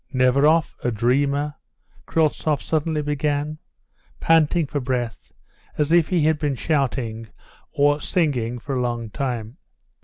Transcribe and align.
"Neveroff 0.11 0.73
a 0.83 0.89
dreamer?" 0.89 1.53
Kryltzoff 2.07 2.59
suddenly 2.59 3.03
began, 3.03 3.59
panting 4.19 4.65
for 4.65 4.79
breath 4.79 5.31
as 5.77 5.91
if 5.91 6.07
he 6.09 6.23
had 6.25 6.39
been 6.39 6.55
shouting 6.55 7.27
or 7.71 8.01
singing 8.01 8.57
for 8.57 8.75
a 8.75 8.81
long 8.81 9.11
time. 9.11 9.57